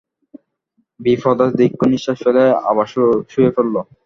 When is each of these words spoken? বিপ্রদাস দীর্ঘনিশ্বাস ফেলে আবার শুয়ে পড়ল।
বিপ্রদাস 0.99 1.51
দীর্ঘনিশ্বাস 1.59 2.17
ফেলে 2.23 2.43
আবার 2.69 2.85
শুয়ে 3.31 3.51
পড়ল। 3.55 3.75